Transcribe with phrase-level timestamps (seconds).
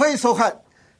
[0.00, 0.50] 欢迎收看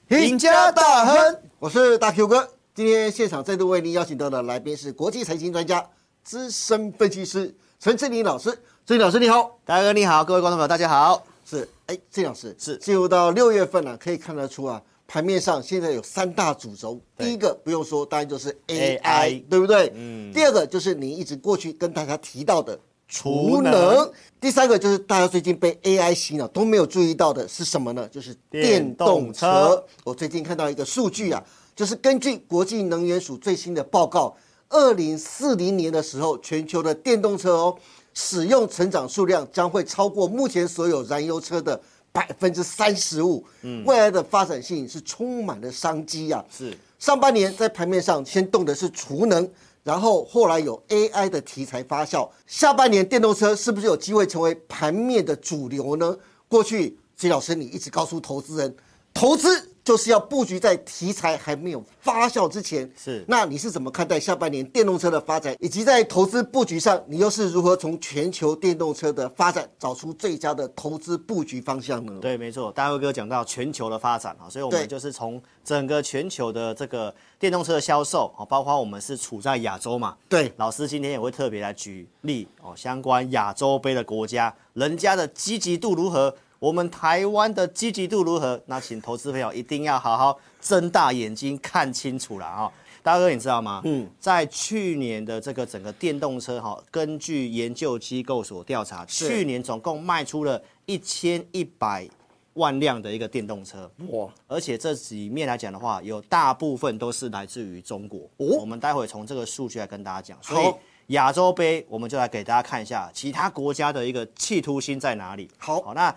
[0.29, 1.17] 《赢家大亨》，
[1.59, 2.47] 我是大 Q 哥。
[2.75, 5.83] 今天现场再度为您邀请到的来宾是国际财经专家、
[6.23, 8.51] 资深分析师陈志林老师。
[8.85, 11.25] 志林老师你好，大哥你好，各位观众朋友大家好。
[11.47, 17.01] 是，哎，志林老师是进入到六月份了、可以看得出啊，盘面上现在有三大主轴。
[17.17, 19.91] 第一个不用说，当然就是 AI，, AI 对不对？
[19.95, 22.79] 嗯第二个就是你一直过去跟大家提到的
[23.11, 24.11] 储能
[24.41, 28.09] 第三个就是大家最近被 AI 洗脑都没有注意到的是什么呢？
[28.09, 29.47] 就是电动车。
[29.47, 31.43] 动车我最近看到一个数据啊，
[31.75, 34.35] 就是根据国际能源署最新的报告，
[34.69, 37.77] 二零四零年的时候，全球的电动车哦
[38.15, 41.79] 使用成长数量将会超过目前所有燃油车的
[42.13, 43.45] 百分之三十五。
[43.63, 46.43] 嗯，未来的发展性是充满了商机啊。
[46.49, 49.47] 是上半年在盘面上先动的是储能，
[49.83, 56.17] 然后后来有 AI 的题材发酵，下半年电动车是不是有机会成为盘面的主流呢？
[56.49, 58.77] 过去季老师你一直告诉投资人，
[59.15, 62.89] 投资就是要布局在题材还没有发酵之前。
[62.97, 72.17] 是那你是怎么看待下半年电动车的发展，以及在投资布局上，你又是如何从全球电动车的发展找出最佳的投资布局方向呢？
[72.21, 72.71] 对，没错。
[72.71, 88.61] 大卫哥讲到全球的发展啊，所以我们就是从整个全球的这个电动车的销售啊，包括我们是处在亚洲嘛，对老师今天也会特别来举例哦，相关亚洲杯的国家，人家的积极度如何，我们台湾的积极度如何？
[88.67, 92.71] 那请投资朋友一定要好好睁大眼睛看清楚了啊、
[93.03, 93.81] 大哥，你知道吗？
[93.87, 102.07] 嗯，在去年的这个整个电动车哈，根据研究机构所调查，去年总共卖出了一千一百
[102.53, 103.91] 万辆的一个电动车。
[104.09, 108.29] 哇，而且这里面来讲的话，有大部分都是来自于中国。
[108.37, 110.37] 哦我们待会从这个数据来跟大家讲。
[110.43, 115.51] 所以好亚洲杯，我们就来给大家看一下其他国家的一个企图心在哪里。
[115.57, 116.15] 好好，那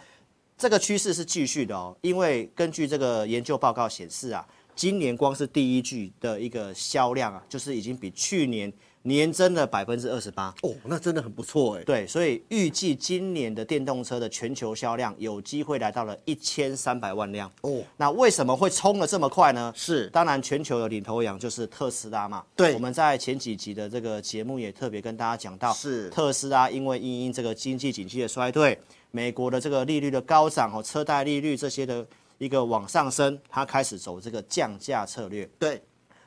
[0.64, 8.72] 这个趋势是继续的哦，因为根据这个研究报告显示啊，今年光是第一季的一个销量啊，就是已经比去年
[9.04, 10.54] 年增了百分之二十八。
[10.64, 11.84] 哦，那真的很不错哎。
[11.84, 17.52] 对，所以预计今年的电动车的全球销量有机会来到了一千三百万辆。
[17.62, 19.72] 哦，那为什么会冲的这么快呢？
[19.76, 22.44] 是当然，全球的领头羊就是特斯拉嘛。
[22.56, 28.80] 对我们在前几集的这个节目也特别跟大家讲到，是特斯拉因为因因这个经济景气的衰退，
[29.12, 32.06] 美国的这个利率的高涨哦，车贷利率这些的
[32.38, 35.48] 一个往上升，它开始走这个降价策略。
[35.60, 35.82] 对，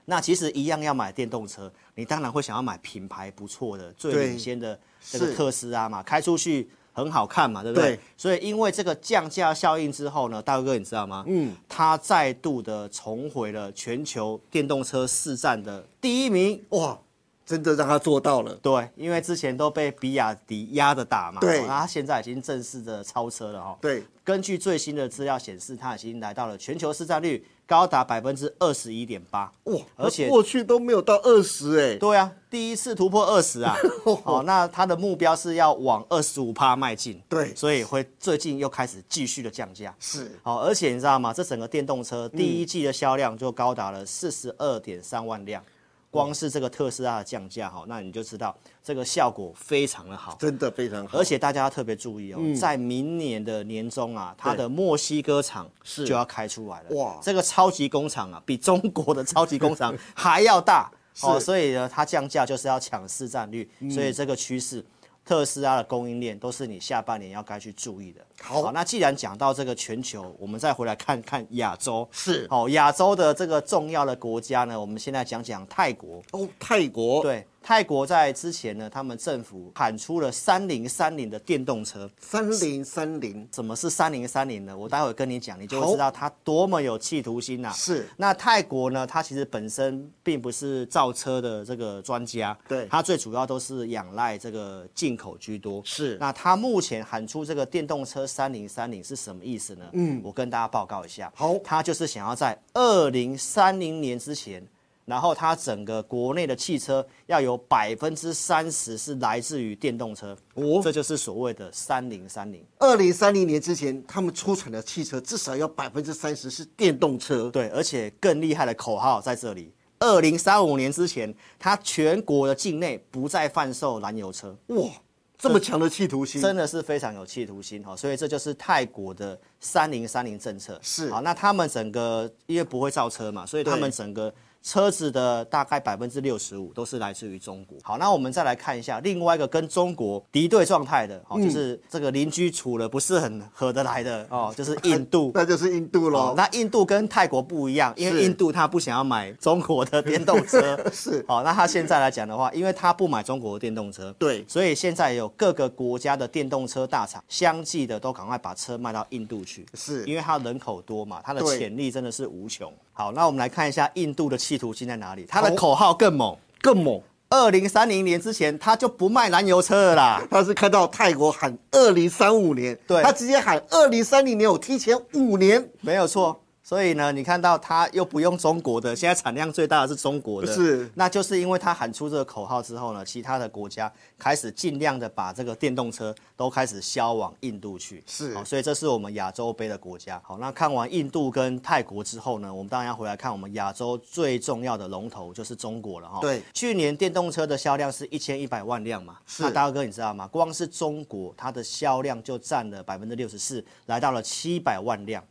[0.09, 7.97] 那其实一样要买电动车，你当然会想要买品牌不错的、最领先的这个特斯拉嘛，开出去很好看嘛，对不对？
[7.97, 11.25] 对所以因为这个降价效应之后呢，大哥你知道吗？
[11.27, 16.65] 嗯，它再度的重回了全球电动车市占的第一名。
[16.71, 16.97] 哇，
[17.45, 18.55] 真的让他做到了。
[18.63, 23.77] 对，因为之前都被比亚迪压着打嘛，对哦那它现在已经正式的超车了哦。
[23.81, 29.53] 对，根据最新的资料显示，它已经来到了全球市占率高达百分之二十一点八。
[29.65, 31.97] 哇，而且过去都没有到二十哎。
[31.97, 33.77] 对啊，第一次突破二十啊，
[34.25, 37.55] 哦，那它的目标是要往二十五趴迈进，对。
[37.55, 40.31] 所以会最近又开始继续的降价，是。
[40.43, 41.33] 好、而且你知道吗？
[41.33, 45.63] 这整个电动车第一季的销量就高达了四十二点三万辆，
[46.11, 50.37] 光是这个特斯拉的降价，哈，那你就知道这个效果非常的好。
[50.41, 51.19] 真的非常好。
[51.19, 56.97] 而且大家要特别注意哦，在明年的年中啊，它的墨西哥厂是就要开出来了。
[56.97, 60.91] 哇这个超级工厂啊，比中国的超级工厂 还要大
[61.23, 64.85] 哦，所以呢，它降价就是要抢市占率，所以这个趋势。
[65.27, 68.21] 特斯拉的供应链都是你下半年要该去注意的。
[68.41, 72.09] 好那既然讲到这个全球，我们再回来看看亚洲。
[72.13, 76.23] 是好，亚洲的这个重要的国家呢，我们现在讲讲泰国。
[76.31, 82.09] 哦，泰国对，泰国在之前呢，他们政府喊出了三零三零的电动车。
[82.21, 84.79] 三零三零什么是三零三零呢？
[84.79, 95.83] 我待会跟你讲，你就会知道它多么有企图心呐、是那泰国呢，它其实本身并不是造车的这个专家，对它最主要都是仰赖这个进口居多。
[95.85, 99.85] 是那它目前喊出这个电动车三零三零是什么意思呢？
[99.95, 101.33] 嗯，我跟大家报告一下。
[101.35, 104.65] 好它就是想要在二零三零年之前。
[105.07, 112.63] 然后它整个国内的汽车要有百分之三十是来自于电动车，哦这就是所谓的三零三零。
[112.79, 117.49] 二零三零年之前，他们出产的汽车至少要百分之三十是电动车。
[117.51, 124.91] 对，而且更厉害的口号在这里：二零三五年之前，它全国的境内不再贩售燃油车，哇，
[125.39, 127.95] 这么强的企图心，真的是非常有企图心哈。
[127.95, 130.77] 所以这就是泰国的三零三零政策。
[130.83, 134.35] 是好，那他们整个因为不会造车嘛，所以他们整个
[134.67, 137.79] 车子的大概百分之六十五都是来自于中国。
[137.85, 145.31] 好，那我们再来看一下另外一个跟中国敌对状态的，哦，就是这个邻居处了不是很合得来的哦， 就是印度。
[145.39, 146.35] 那就是印度喽。
[146.37, 150.77] 那印度跟泰国不一样，因为印度他不想要买中国的电动车。
[150.93, 151.25] 是。
[151.29, 162.73] 好，那他现在来讲的话，因为他不买中国的电动车，对，所以现在有各个国家的电动车大厂相继的都赶快把车卖到印度去，是因为它人口多嘛，它的潜力真的是无穷。
[162.99, 165.27] 好，那我们来看一下印度的企图心在哪里。
[165.29, 166.99] 它的口号更猛，更猛。
[167.29, 170.23] 二零三零年之前，他就不卖燃油车了啦。
[170.31, 176.41] 他是看到泰国喊二零三五年，对，他直接喊二零三零年，我提前五年，没有错。
[176.67, 190.21] 所以呢，你看到它又不用中国的，现在产量最大的是中国的，是，那就是因为它喊出这个口号之后呢，其他的国家开始尽量的把这个电动车都开始销往印度去，是，所以这是我们亚洲杯的国家。
[190.25, 196.19] 好，那看完印度跟泰国之后呢，我们当然要回来看我们亚洲最重要的龙头就是中国了哈。
[196.21, 199.45] 对，去年电动车的销量是一千一百万辆嘛，是。
[199.45, 200.27] 那大哥你知道吗？
[200.27, 205.23] 光是中国它的销量就占了百分之六十四，来到了七百万辆。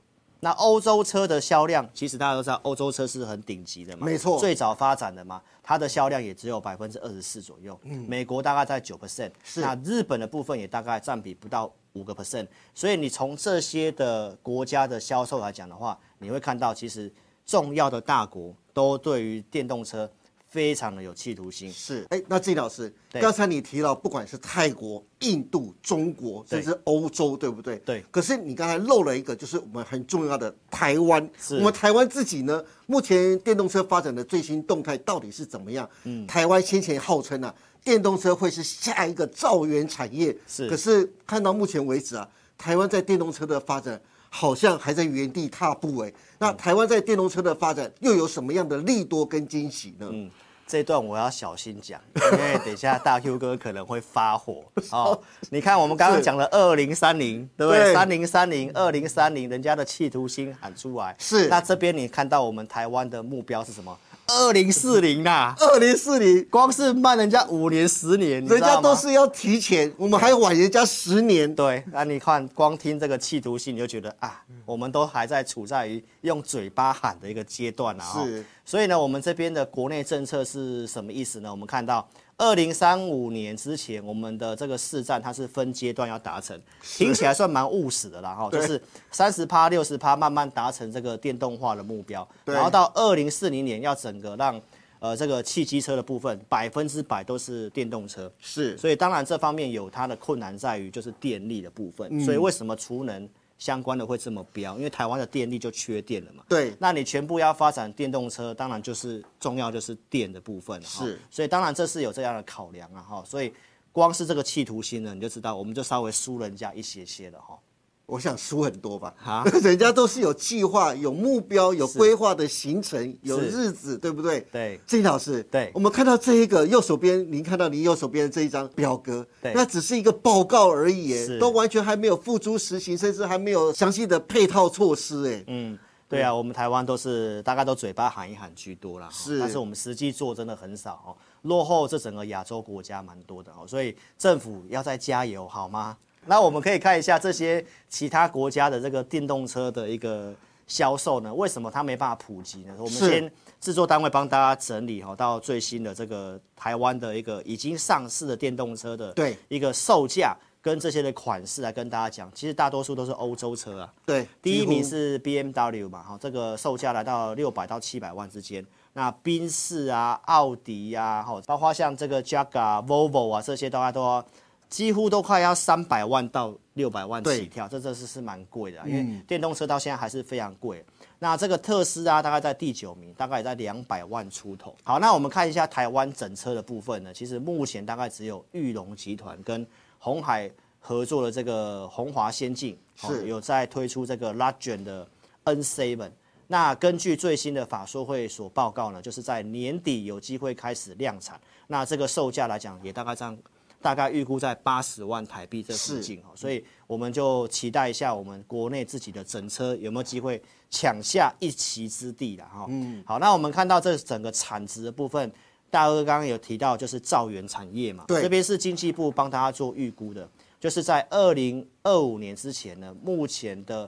[0.46, 7.76] 那欧洲车的销量，其实大家都知道，欧洲车是很顶级的嘛，没错，最早发展的嘛，它的销量也只有百分之二十四左右。
[7.82, 9.62] 嗯，美国大概在九 percent，是。
[9.62, 17.12] 那日本的部分也大概占比不到五个 percent，所以你从这些的国家的销售来讲的话，你会看到其实
[17.44, 20.08] 重要的大国都对于电动车。
[20.56, 27.76] 非常的有企图心，是哎，那季老师，刚才你提到，不管是泰国、印度、中国，甚至欧洲，对不对？
[27.80, 28.02] 对。
[28.10, 31.30] 可是你刚才漏了一个，就是我们很重要的台湾。
[31.50, 35.90] 我们台湾自己呢，目前电动车发展的最新动态到底是怎么样？
[36.06, 37.54] 嗯，台湾先前号称啊，
[37.84, 40.34] 电动车会是下一个造园产业。
[40.48, 40.70] 是。
[40.70, 42.26] 可是看到目前为止啊，
[42.58, 46.14] 台湾在电动车的发展好像还在原地踏步哎。
[46.40, 50.10] 那台湾在电动车的发展又有什么样的利多跟惊喜呢？
[50.14, 50.32] 嗯。
[50.68, 55.20] 这段我要小心讲，因为等一下大 Q 哥可能会发火 哦。
[55.52, 57.94] 你看，我们刚刚讲了二零三零，对不对？
[57.94, 61.16] 三零三零，二零三零，人家的企图心喊出来。
[61.20, 61.48] 是。
[61.48, 63.96] 那这边你看到我们台湾的目标是什么？
[64.28, 71.54] 二零四零呐，二零四零，光是慢人家五年十年，人家都是要提前，我们还晚人家十年。
[71.54, 78.24] 对，那你看，光听这个企图心，你就觉得啊，我们都还在处在于用嘴巴喊的一个阶段啊。
[78.24, 78.44] 是。
[78.66, 81.52] 所以呢，我们这边的国内政策是什么意思呢？
[81.52, 82.08] 我们看到。
[82.38, 94.62] 二零三五年之前，我们的这个市占它是分阶段要达成，听起来算蛮务实的啦哈，就是三十趴、六十趴慢慢达成这个电动化的目标，然后到二零四零年要整个让
[95.00, 103.30] 呃这个汽机车的部分百分之百都是电动车，是，所以当然这方面有它的困难在于就是电力的部分，所以为什么储能？
[103.58, 106.44] 相关的会这么标，因为台湾的电力就缺电了嘛。
[106.50, 113.24] 对，那你全部要发展电动车，当然就是重要就是电的部分是，所以当然这是有这样的考量啊哈。
[113.26, 113.54] 所以
[113.92, 117.58] 光是这个企图心呢，你就知道我们就稍微输人家一些些了哈。
[118.06, 124.42] 我想输很多吧，啊， 人家都是有计划、有目标、有规划的行程、有日子，对不对？
[124.52, 145.98] 对，郑老师，对，我们看到这一个右手边，您看到您右手边的这一张表格，对，那只是一个报告而已，都完全还没有付诸实行，甚至还没有详细的配套措施，哎，嗯，对啊，我们台湾都是大概都嘴巴喊一喊居多啦，是，但是我们实际做真的很少哦，落后这整个亚洲国家蛮多的哦，所以政府要再加油好吗？
[146.26, 150.34] 那我们可以看一下这些其他国家的这个电动车的一个
[150.68, 151.34] 销售呢？
[151.34, 152.74] 为什么它没办法普及呢？
[152.80, 162.32] 我们先制作单位帮大家整理哈，到最新的这个台湾的一个已经上市的电动车的对一个售价跟这些的款式来跟大家讲。
[162.34, 163.94] 其实大多数都是欧洲车啊。
[164.06, 168.66] 对，第一名是 B M W 嘛，哈，这个售价来到六百到七百万之间。
[168.94, 174.26] 那宾士啊、奥迪呀，哈，包括像这个 Jaguar、Volvo 啊，这些大家都要。
[174.70, 180.84] 几乎都快要三百万到六百万起跳，这真是是蛮贵的，因为电动车到现在还是非常贵。
[181.20, 184.76] 那这个特斯拉大概在第九名，大概也在两百万出头。
[184.84, 189.66] 好，那我们看一下台湾整车的部分呢，其实目前大概只有玉龙集团跟
[189.98, 195.08] 红海合作的这个红华先进是有在推出这个 Legend 的
[195.46, 196.12] N7。
[196.48, 201.40] 那根据最新的法说会所报告呢，就是在年底有机会开始量产。
[201.68, 203.38] 那这个售价来讲，也大概这样。
[203.86, 212.66] 大概预估在八十万台币这附近哦，所以我们就期待一下我们国内自己的整车有没有机会抢下一席之地了哈。
[212.68, 215.32] 嗯，好，那我们看到这整个产值的部分，
[215.70, 220.28] 大哥刚刚有提到就是造园产业嘛，对，这边是经济部帮大家做预估的，
[220.60, 223.88] 就是在二零二五年之前呢，目前的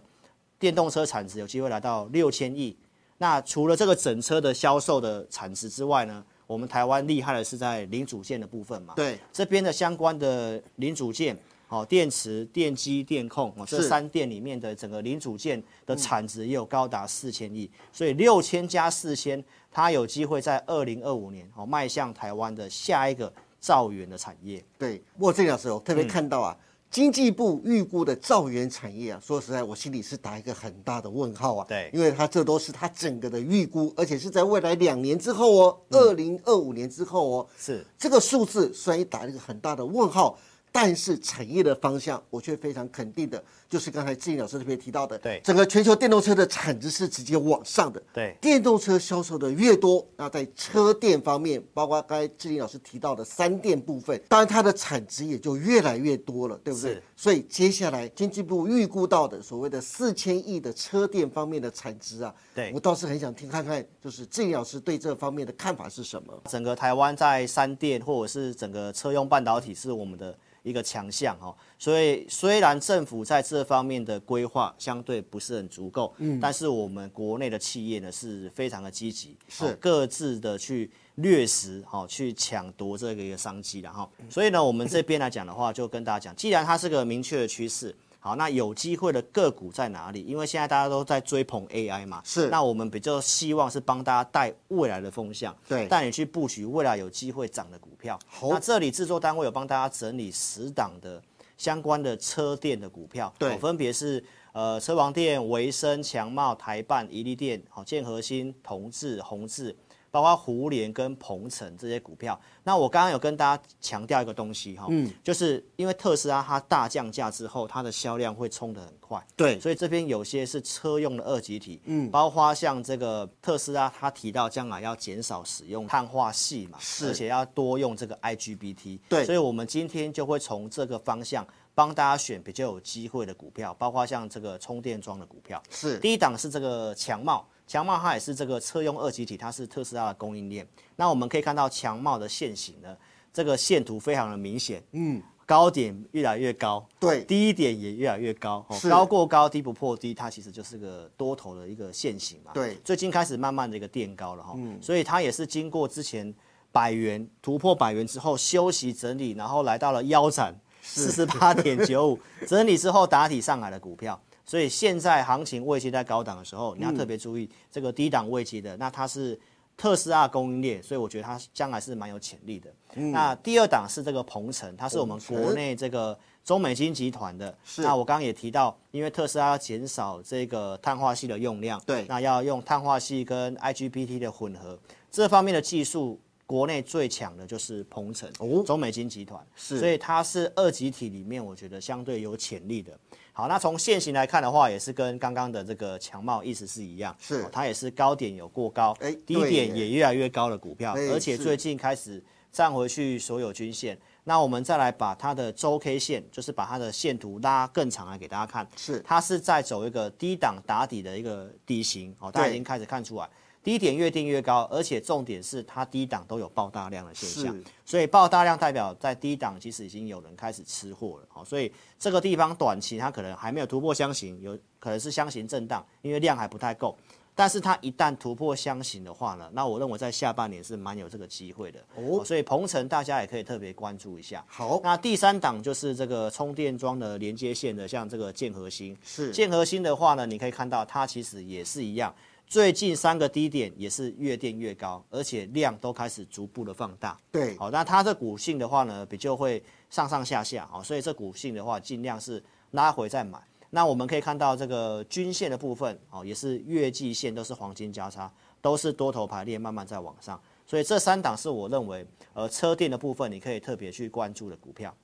[0.60, 2.78] 电动车产值有机会来到六千亿，
[3.18, 8.94] 那除了这个整车的销售的产值之外呢，我们台湾厉害的是在零组件的部分嘛。
[8.96, 11.38] 对，这边的相关的零组件，
[11.68, 24.64] 哦，电池、电机、电控，哦，这三电里面的整个零组件的产值也有高达四千亿，所以六千加四千，它有机会在二零二五年哦迈向台湾的下一个造元的产业。
[24.78, 26.58] 对，不过郑老师，我特别看到啊，
[26.90, 31.66] 经济部预估的造园产业啊，说实在，我心里是打一个很大的问号啊。
[31.68, 40.40] 对因为它这都是它整个的预估，而且是在未来两年之后哦，二零二五年之后哦，是这个数字虽然也打了一个很大的问号，
[40.80, 48.00] 但是产业的方向我却非常肯定的，就是刚才志颖老师特别提到的，对整个全球电动车的产值是直接往上的。
[48.14, 57.04] 对电动车销售的越多，那在车电方面，包括刚才志玲老师提到的三电部分，当然它的产值也就越来越多了，对不对是？
[57.16, 66.40] 所以接下来经济部预估到的所谓的四千亿的车电方面的产值啊，对我倒是很想听看看，就是志玲老师对这方面的看法是什么？
[66.48, 70.38] 整个台湾在三电或者是整个车用半导体是我们的
[70.68, 79.66] 一个强项哈，所以虽然政府在这方面的规划相对不是很足够，嗯，但是我们国内的企业呢是非常的积极，是。
[79.66, 87.96] 哦各自的去掠食，好、去抢夺这个一个商机然后，所以呢，我们这边来讲的话，就跟大家讲，既然它是个明确的趋势。
[88.20, 90.22] 好，那有机会的个股在哪里？
[90.24, 98.20] 因为现在大家都在追捧 AI 嘛，是那我们比较希望是帮大家带未来的风向，对带你去布局未来有机会涨的股票。
[98.28, 101.22] 好那这里制作单位有帮大家整理十档的
[101.58, 109.76] 相关的车电的股票，对哦分别是呃车王电、维生、强茂、台办、宜利电、好建和新、同志、宏志。
[110.18, 119.60] 包括胡联跟鹏程这些股票，那我刚刚有跟大家强调一个东西哈，嗯，就是因为特斯拉它大降价之后，它的销量会冲得很快，对。
[119.60, 127.10] 所以这边有些是车用的二级体，嗯，包括像这个特斯拉，它提到将来要减少使用碳化系嘛，是。
[127.10, 129.24] 而且要多用这个 IGBT，对。
[129.24, 131.46] 所以我们今天就会从这个方向
[131.76, 136.00] 帮大家选比较有机会的股票，包括像这个充电桩的股票，是。
[136.00, 140.66] 第一档是这个强茂，强茂它也是这个车用二级体，它是特斯拉的供应链。
[140.96, 142.96] 那我们可以看到强茂的线型呢，
[143.34, 152.52] 这个线图非常的明显，嗯，高点越来越高，对低点也越来越高，哦高过高，低不破低，它其实就是个多头的一个线型嘛。
[152.54, 156.34] 对最近开始慢慢的一个垫高了哈，所以它也是经过之前
[156.72, 164.18] 百元突破百元之后休息整理，然后来到了腰斩四十八点九五，整理之后打底上来的股票。
[164.48, 169.38] 所以现在行情位阶在高档的时候，你要特别注意这个低档位阶的，那它是
[169.76, 172.74] 特斯拉供应链，所以我觉得它将来是蛮有潜力的。
[173.12, 177.56] 那第二档是这个鹏程，它是我们国内这个中美金集团的。
[177.66, 184.80] 是那我刚刚也提到，因为特斯拉要减少这个碳化系的用量，对那要用碳化系跟 IGBT 的混合，
[185.12, 186.20] 这方面的技术。
[186.48, 188.64] 国内最强的就是鹏城，哦。
[188.66, 189.78] 中美金集团，是。
[189.78, 192.98] 所以它是二级体里面，我觉得相对有潜力的。
[193.34, 197.44] 好，那从现行来看的话，也是跟刚刚的这个强茂意思是一样，是。
[197.44, 204.00] 哦它也是高点有过高，哎低点也越来越高的股票，哎而且最近开始站回去所有均线。
[204.24, 209.00] 那我们再来把它的周 K 线，就是把它的线图拉更长来给大家看，是。
[209.02, 213.30] 它是在走一个低档打底的一个底型，哦，大家已经开始看出来。
[213.64, 226.98] 低点越定越高，而且重点是它低档都有爆大量的现象，所以爆大量代表在低档其实已经有人开始吃货了，好，所以这个地方短期它可能还没有突破箱型，有可能是箱型震荡，因为量还不太够。
[227.40, 234.44] 但是它一旦突破箱型的话呢，那我认为在下半年是蛮有这个机会的哦哦，所以鹏程大家也可以特别关注一下。
[234.48, 238.98] 好那第三档就是这个充电桩的连接线的，像这个建核心。
[239.04, 242.12] 是建核心的话呢，你可以看到它其实也是一样，
[242.48, 247.20] 最近三个低点也是越垫越高，而且量都开始逐步的放大。
[247.30, 253.38] 对好，那它的股性的话呢，比较会上上下下，好，所以这股性的话，尽量是拉回再买。
[253.70, 260.42] 那我们可以看到这个均线的部分，哦，也是月季线都是黄金交叉，都是多头排列，慢慢在往上。
[260.66, 264.96] 所以这三档是我认为，呃，车电的部分你可以特别去关注的股票。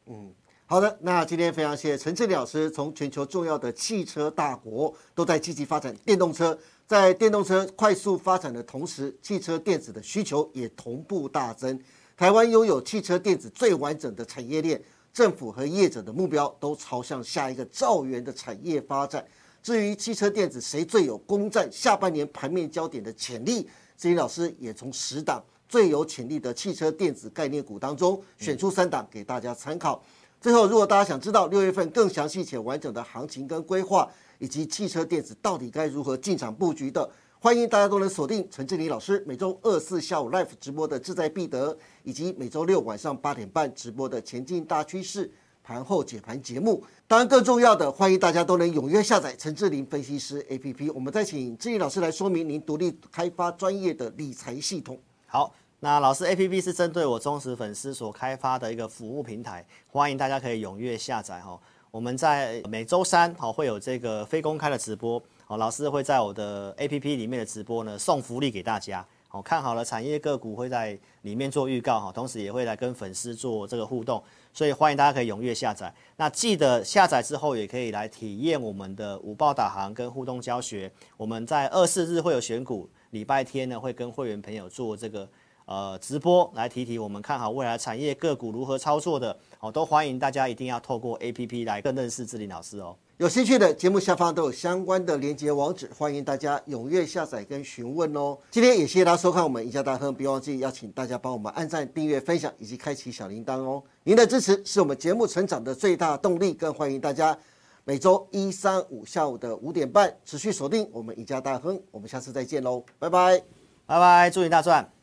[0.66, 11.78] 好的，那今天非常谢谢陈志老师，从全球重要的汽车大国都在积极发展电动车，在电动车快速发展的同时，汽车电子的需求也同步大增。
[12.16, 14.82] 台湾拥有汽车电子最完整的产业链，
[15.14, 19.24] 政府和业者的目标都朝向下一个兆元的产业发展。
[19.62, 30.02] 至于汽车电子谁最有攻占下半年盘面焦点的潜力，志林老师也从十档最有潜力的汽车电子概念股当中选出三档给大家参考。
[30.44, 37.10] 最后，如果大家想知道六月份更详细且完整的行情跟规划，以及汽车电子到底该如何进场布局的，
[37.40, 41.74] 欢迎大家都能锁定陈志林老师每周二四下午 live 直播的志在必得，
[42.04, 45.32] 以及每周六晚上八点半直播的前进大趋势
[45.64, 46.84] 盘后解盘节目。
[47.08, 50.92] 当然，更重要的，欢迎大家都能踊跃下载陈志林分析师 APP。
[50.94, 55.00] 我们再请志林老师来说明您独立开发专业的理财系统。
[55.26, 61.60] 好，那老师 A P P 是针对我忠实粉丝所开发的一个服务平台，欢迎大家可以踊跃下载哈。
[61.92, 65.22] 我们在每周三好会有这个非公开的直播。
[65.44, 69.06] 好，老师会在我的 A P P 里面的直播呢，送福利给大家。
[69.28, 74.24] 好，看好了产业个股会在里面做预告哈，同时也会来跟粉丝做这个互动，
[74.54, 75.94] 所以欢迎大家可以踊跃下载。
[76.16, 80.90] 那记得下载之后也可以来体验我们的五报导航跟互动教学。
[81.18, 85.28] 我们在二四日会有选股，礼拜天呢会跟会员朋友做这个
[85.66, 89.38] 呃直播，来提提我们看好未来产业个股如何操作的。
[89.60, 92.96] 哦，都欢迎大家一定要透过 A P P 来更认识志林老师哦。
[93.18, 98.38] 有兴趣的节目下方都有相关的连接网址，欢迎大家踊跃下载跟询问哦。
[98.52, 103.82] 今天也谢谢大家收看我们赢家大亨，别忘记邀请大家帮我们按赞、订阅、分享以及开启小铃铛哦。
[104.04, 107.38] 您的支持是我们节目成长的最大动力，更欢迎大家
[107.86, 111.82] 每周一、三、五下午的五点半持续锁定我们赢家大亨。
[111.92, 113.42] 我们下次再见喽，拜拜，
[113.86, 115.03] 拜拜，祝你大赚。